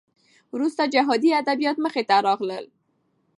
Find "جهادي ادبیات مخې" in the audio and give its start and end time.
0.93-2.03